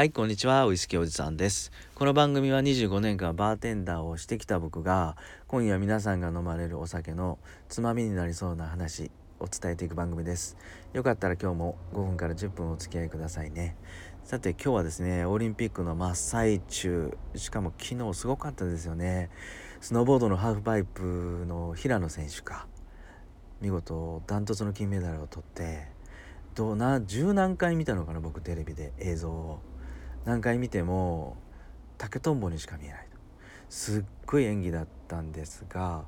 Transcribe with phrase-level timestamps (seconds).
[0.00, 0.64] はいこんにちは。
[0.64, 1.70] ウイスキーおじさんです。
[1.94, 5.14] この番組は25年間バーテンダーをしてきた僕が
[5.46, 7.38] 今夜皆さんが飲まれるお酒の
[7.68, 9.10] つまみになりそうな話
[9.40, 10.56] を伝えていく番組です。
[10.94, 13.76] よかったら今日も5分から10分お付き合いくださいね。
[14.24, 19.28] さて今日はですねオリンピックの真っ最中しかも昨日すごかったですよね。
[19.82, 22.66] スノーボードのハーフパイプの平野選手か
[23.60, 25.88] 見事ダントツの金メダルを取って
[26.54, 29.60] どうな十何回見たのかな僕テレビで映像を。
[30.24, 31.36] 何回見ても
[31.98, 33.18] 竹とんぼにしか見えないと。
[33.68, 36.04] すっごい演技だったんですが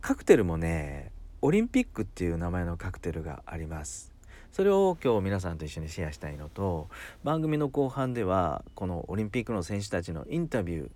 [0.00, 1.10] カクテルもね
[1.42, 4.12] オリンピックっていう名前のカクテルがあります。
[4.52, 6.88] それを今日皆さんと一緒にシェアしたいのと
[7.24, 10.90] 番組の後半ではこのオリンピックの選手たちのインタビュー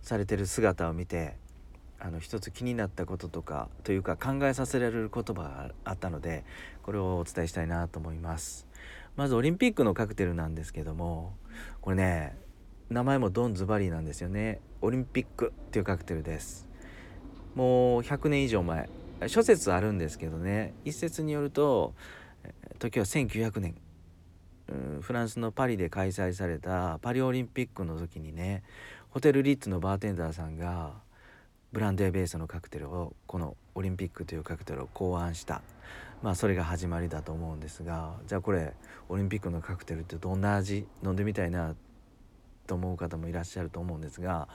[0.00, 1.34] されてる姿を見て
[1.98, 6.44] あの一つ気になったこととかというか考えさせられる言葉があったので
[6.84, 8.66] これをお伝えしたいなと思います。
[9.16, 11.34] まずオリンピックのカクテルなんですけども
[11.80, 12.36] これね
[12.90, 14.60] 名前もドンズバリーなんですよね。
[14.82, 16.66] オリンピックっていうカクテルです。
[17.54, 18.88] もう100年以上前。
[19.26, 20.74] 諸説あるんですけどね。
[20.84, 21.94] 一説によると
[22.78, 23.74] 時は1900年。
[25.00, 28.62] フランスのパリで開催されたパリオリンピックの時にね
[29.10, 30.92] ホテルリッツのバーテンダーさんが
[31.72, 35.60] ブランデーベースのカクテルをこのオリンピックというカクテルを考案した。
[36.24, 38.72] まあそれが始まりだと思うんですがじゃあこれ
[39.10, 41.76] オリンピックのカクテルってどんな味飲んでみたいな
[42.66, 44.48] と思う方もいらっしゃると思うんですが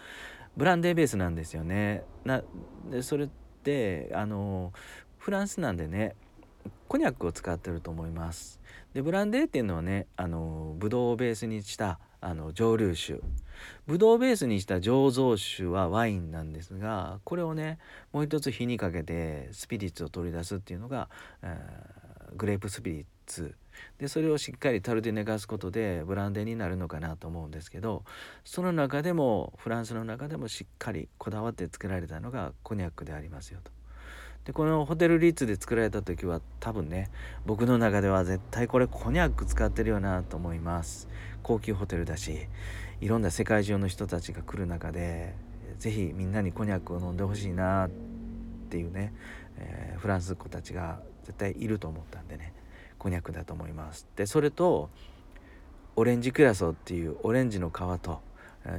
[0.57, 2.03] ブランデーベースなんですよね。
[2.25, 2.41] な
[2.89, 3.29] でそれっ
[3.63, 4.73] てあの
[5.19, 6.15] フランスなんでね
[6.87, 8.59] コニャックを使ってると思います。
[8.95, 13.19] でブランデーっていうのはねあのブドウをベースにしたあの蒸留酒
[13.87, 17.79] ブドウベースにした醸造酒はワインなんですがこれをね
[18.11, 21.09] もう一つ火にかけてスピリッツを取り出すっていうのが、
[21.41, 23.55] えー、グレープスピリッツ
[23.97, 28.03] でそれをしっかり樽で寝かすことでブランデーになるのかなと思うんですけど
[28.43, 33.78] その中でもフランスの中でもしっかりこだわって作られたのがコニャックでありますよと。
[34.49, 37.11] でこのホテルリッツで作られた時は多分ね
[37.45, 41.07] 僕の中では絶対これコニャック使ってるよなと思います。
[41.43, 42.47] 高級ホテルだし
[42.99, 45.35] いろんな世界中の人たちが来る中で
[45.77, 47.89] 是非みんなにコニャックを飲んでほしいなっ
[48.71, 49.13] ていうね、
[49.59, 52.51] えー、フランスっ子たちが絶対いると思ったんでね
[52.97, 54.07] コニャックだと思います。
[54.15, 54.89] でそれと
[55.95, 58.19] オレンジクラソっていうオレンジの皮と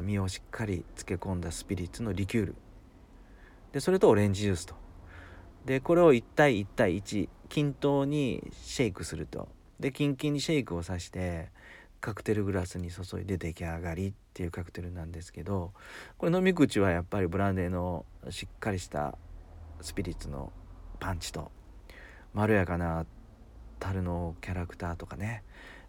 [0.03, 2.55] 実をしっかり漬け込んだスピリッツのリキュール。
[3.71, 4.90] でそれとオレンジジュースと。
[5.65, 9.49] でこれを1対1対1均等にシェイクすると。
[9.79, 11.49] でキンキンにシェイクをさして
[12.01, 15.73] カクテルグラスに注いで出来上がりっていうカクテルなんですけど
[16.19, 19.17] これ飲み口はやっぱりブランデーのしっかりした
[19.81, 20.53] スピリッツの
[20.99, 21.51] パンチと
[22.35, 23.07] まろやかな
[23.79, 25.43] 樽のキャラクターとかね、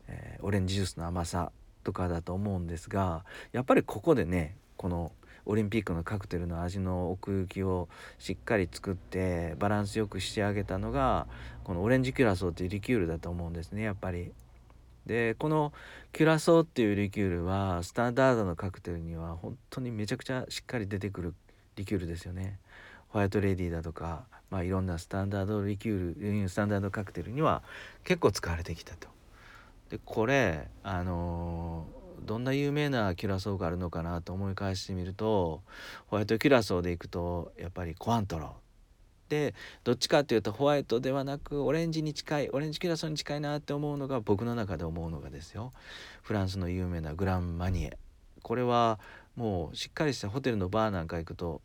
[0.07, 1.51] えー、オレンジジュースの甘さ
[1.83, 5.11] とかだと思うんですがやっぱりここでねこの
[5.45, 11.27] オリンピックのカクテルの味の奥行きをしっかり作ってバランスよくしてあげたのが
[11.63, 14.31] このオレンジキュラソーっていうリキュールだと思うんですねやっぱり。
[15.05, 15.73] でこの
[16.13, 21.33] キュラソーっていうリキュールはスタンダードのカクテルには本当にめちゃくちゃしっかり出てくる
[21.75, 22.59] リキュールですよね。
[23.09, 27.63] ホワイトレディだとか、まあ、いろんなスタンダードリキュールスタンダードカクテルには
[28.03, 29.09] 結構使われてきたと。
[29.89, 31.50] でこれあのー
[32.31, 35.63] どんな有名なキュラソーがあるのかなと思い返してみると
[36.07, 38.55] ホワイトキュラソーでいくとやっぱりコアントロ。
[39.27, 39.53] で
[39.83, 45.73] どっちかっていうとホワイトではなくオレンジに近いオレンジキュラソーに近いなって思うのが僕の中で思うのがですよ。
[46.21, 47.97] フランスの有名なグランマニエ。
[48.43, 48.97] これは
[49.35, 51.61] もうしっかりしたホテルのバーなんか行くと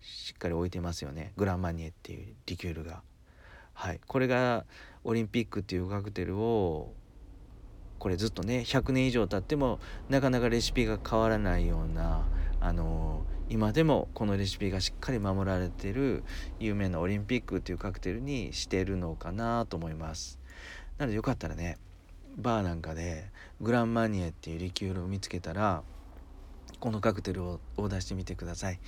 [0.00, 1.32] しっかり置いてますよね。
[1.36, 3.02] グランマニエっていうリキュールが。
[3.72, 4.64] はい、これが
[5.04, 6.92] オリンピックっていうカクテルを
[8.00, 9.78] これずっとね100年以上経っても
[10.08, 12.26] なかなかレシピが変わらないような
[12.58, 16.24] あのー、今でもこのレシピがしっかり守られてる
[16.58, 20.38] 有名なオリンピックっていうカクテルにしてるのかなと思います。
[20.98, 21.78] なのでよかったらね
[22.36, 25.82] バーなんかでグランマニエっていうリキュールを見つけたら
[26.78, 28.80] このカクテルをオーダーしてみてください。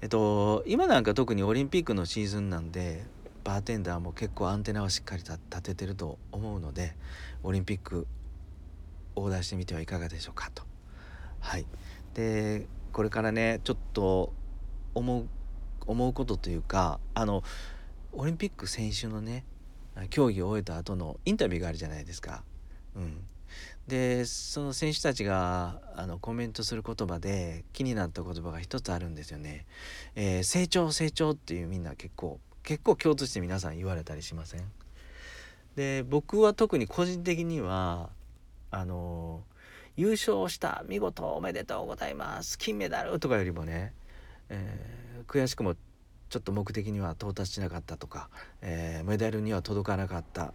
[0.00, 3.04] えっと今なんか特にオリンピックのシーズンなんで
[3.44, 6.96] バーテンダーも結構アンテナはしっかり立ててると思うので
[7.42, 8.06] オリンピック
[9.16, 10.62] オーダーしてみてはいかがでしょうかと。
[11.40, 11.66] はい、
[12.14, 14.32] でこれからねちょっと
[14.94, 15.26] 思う
[15.86, 17.42] 思うことというかあの
[18.12, 19.44] オリンピック選手のね
[20.10, 22.44] 競技を終えた後のインタビューがあるじゃないですか。
[22.94, 23.26] うん、
[23.86, 29.66] でその選手たちがあのコメントする言葉で気になった言葉が一つあるんですよね。
[30.14, 34.62] えー、成長成長っていうみんな結構結構共通して皆さん言われたりしません？
[35.76, 38.10] で僕は特に個人的には
[38.70, 39.42] あの
[39.96, 42.58] 優勝した見事おめでとうございます。
[42.58, 43.94] 金メダルとかよりもね、
[44.48, 45.74] えー、悔しくも
[46.28, 48.28] ちょっと目的には到達しなかったとか、
[48.60, 50.52] えー、メダルには届かなかった、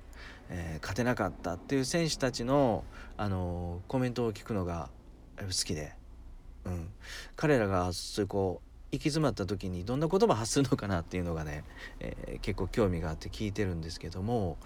[0.50, 2.84] えー、勝てなかったっていう選手たちの、
[3.18, 4.90] あのコメントを聞くのが
[5.38, 5.94] 好きで、
[6.66, 6.90] うん、
[7.36, 11.64] 彼らがそういうこう行き詰まった時にどんな言葉発するのかなっていうのがね、
[12.00, 14.58] えー、結構興味があって聞いてるんですけども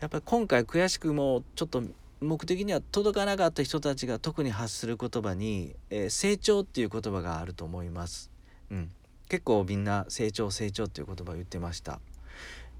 [0.00, 1.82] やっぱり今回悔しくもちょっと
[2.22, 8.30] 目的には届かなかった人たちが特に発する言葉に、えー、成長っていう言葉があると思います。
[8.70, 8.90] うん、
[9.28, 12.00] 結構みんな成長成長っていう言葉を言ってました。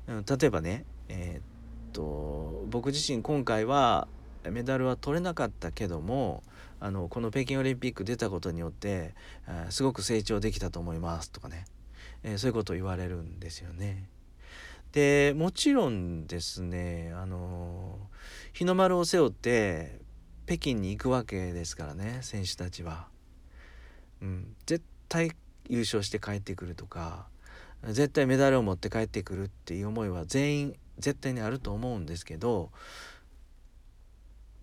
[0.06, 1.42] うん、例えばね、えー、っ
[1.92, 4.08] と僕自身今回は
[4.50, 6.42] メダルは取れなかったけども
[6.80, 9.14] あのこの北京オリンピック出たことによって、
[9.48, 11.64] えー、すごく成長できたと思いますとかね、
[12.22, 14.08] えー、そういうことを言われるんですよね。
[14.92, 17.98] でもちろんですねあの
[18.52, 20.00] 日の丸を背負って
[20.46, 23.08] 北京に行くわけですからね選手たちは。
[24.20, 25.32] うん、絶対
[25.68, 27.26] 優勝して帰ってくるとか
[27.84, 32.70] 絶対メダルを持って帰ってくるっていう思いは全員絶対にあると思うんですけど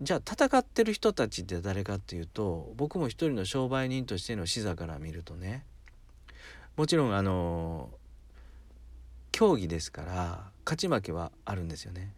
[0.00, 5.66] じゃあ戦ってる人たちって誰かっていうと僕も一人の商売人としての視座から見るとね
[6.76, 7.90] もちろんあの
[9.32, 12.14] 競技ですから勝ち負けはあるんですよね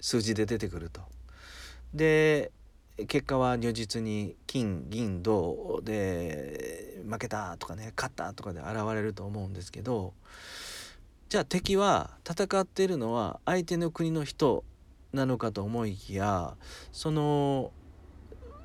[0.00, 1.02] 数字で出てくると。
[1.94, 2.50] で
[3.08, 10.12] 結果は如実に金銀銅で負けたとかね勝ったとかで現れると思うんですけど
[11.28, 14.64] じゃあ敵は戦っているのは相手の国の人
[15.12, 16.56] なのかと思いきや
[16.92, 17.72] その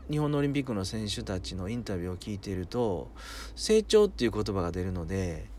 [0.10, 3.10] 日本のオリンピックの選手たちのインタビューを聞いていると
[3.56, 5.50] 成長っていう言葉が出るので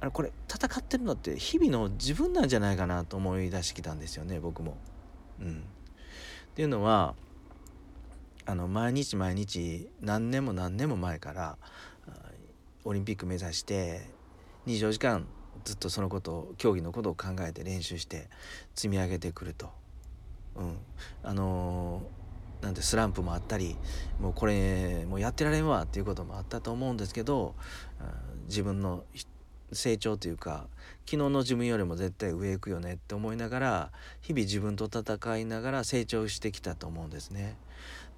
[0.00, 4.76] あれこれ戦ってるのって日々の自分なんじゃないかなと思い出してきたんですよね僕も。
[5.40, 7.14] うん、っていうのは
[8.46, 11.58] あの毎日毎日何年も何年も前から
[12.84, 14.10] オリンピック目指して
[14.66, 15.26] 24時間
[15.64, 18.28] ずっとそのことを競技のことを考えて練習して
[18.74, 19.70] 積み上げてくると。
[20.56, 20.78] うん、
[21.22, 23.76] あのー、なんてスランプもあったり
[24.18, 27.54] もうこれもうやってられんわっていうこともあったと思うんですけど
[28.48, 29.04] 自分の
[29.72, 30.66] 成長というか
[31.06, 37.56] 昨日の自分よりも絶対上行くよねって思いながら日々自分と戦いながら成長してきたと思うんですね。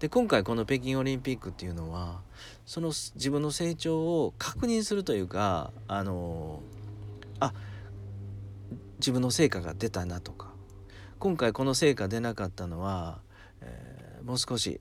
[0.00, 2.22] で今回この北京オリンピックっていうのは
[2.66, 6.60] その自分の成長を確認するというかあの
[7.38, 7.52] あ
[8.98, 10.52] 自分の成果が出たなとか
[11.20, 13.20] 今回この成果出なかったのは、
[13.60, 14.80] えー、もう少し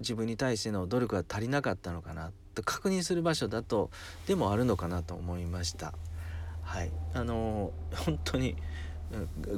[0.00, 2.30] 自分に対しての努力が足りなかったのかな
[2.60, 3.90] と確認する場所だと
[4.26, 5.94] でもあるのかなと思いました。
[6.62, 7.72] はいあの
[8.06, 8.54] 本当に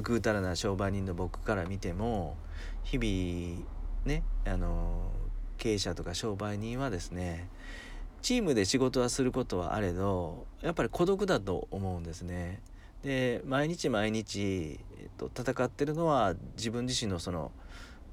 [0.01, 2.37] ぐうたらな商売人の僕から見ても
[2.83, 3.65] 日々
[4.05, 5.11] ねあの
[5.57, 7.47] 経営者とか商売人はですね
[8.21, 12.61] チームで仕事はすることはあれどやっぱり孤独だと思うんですね。
[13.03, 17.51] で毎日毎日、えっと、戦ってるのは自分自身のその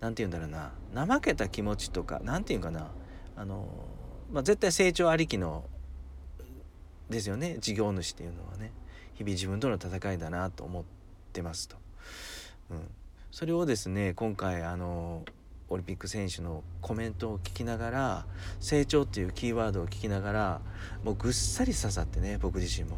[0.00, 2.88] 何て言うんだろうな怠けた気持ちとか何て言うかな
[3.36, 3.66] あの、
[4.32, 5.64] まあ、絶対成長ありきの
[7.08, 7.58] ですよね。
[7.60, 8.72] 事業主っていうのはね。
[9.20, 10.84] 日々自分との戦いだなと思っ
[11.34, 11.76] てますと。
[12.70, 12.90] うん、
[13.30, 15.26] それをですね今回あの
[15.68, 18.26] オリンピック選手のコメントを聞きながら
[18.60, 20.60] 成長っていうキーワードを聞きながら
[21.04, 22.96] もうぐっさり刺さってね僕自身も、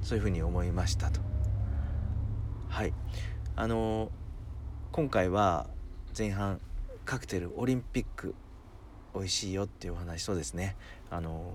[0.00, 1.20] うん、そういうふうに思いましたと。
[2.70, 2.94] はい。
[3.56, 4.10] あの
[4.90, 5.66] 今回は
[6.16, 6.60] 前半
[7.04, 8.34] カクテルオリンピック
[9.14, 10.76] 美味しいよっていうお話とですね。
[11.10, 11.52] あの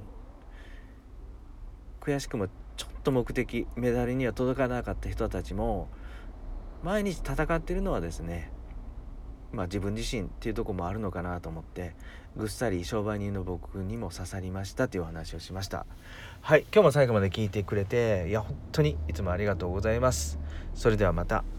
[2.01, 2.47] 悔しくも
[2.77, 5.89] ちょっと目的メダルには届かなかった人たちも
[6.83, 8.51] 毎日戦ってるのはですね
[9.51, 11.95] まあ、自分自身っていうとこもあるのかなと思って
[12.35, 15.85] ぐっさり商売人の僕にも刺さりましたというお話をしました。
[16.41, 20.37] はい今日も最後まで聞いてくれていや本当にいつもありがとうございます。
[20.75, 21.58] それではまた。